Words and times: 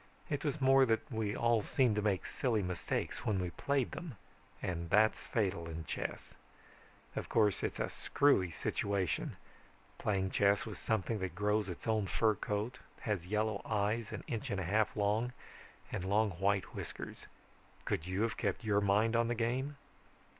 It 0.31 0.43
was 0.43 0.59
more 0.59 0.83
that 0.87 1.11
we 1.11 1.35
all 1.35 1.61
seemed 1.61 1.95
to 1.97 2.01
make 2.01 2.25
silly 2.25 2.63
mistakes 2.63 3.23
when 3.23 3.39
we 3.39 3.51
played 3.51 3.91
them 3.91 4.17
and 4.59 4.89
that's 4.89 5.21
fatal 5.21 5.69
in 5.69 5.85
chess. 5.85 6.33
Of 7.15 7.29
course 7.29 7.61
it's 7.61 7.79
a 7.79 7.87
screwy 7.87 8.49
situation, 8.49 9.37
playing 9.99 10.31
chess 10.31 10.65
with 10.65 10.79
something 10.79 11.19
that 11.19 11.35
grows 11.35 11.69
its 11.69 11.85
own 11.85 12.07
fur 12.07 12.33
coat, 12.33 12.79
has 13.01 13.27
yellow 13.27 13.61
eyes 13.63 14.11
an 14.11 14.23
inch 14.25 14.49
and 14.49 14.59
a 14.59 14.63
half 14.63 14.95
long 14.97 15.33
and 15.91 16.03
long 16.03 16.31
white 16.31 16.73
whiskers. 16.73 17.27
Could 17.85 18.07
you 18.07 18.23
have 18.23 18.37
kept 18.37 18.63
your 18.63 18.81
mind 18.81 19.15
on 19.15 19.27
the 19.27 19.35
game? 19.35 19.77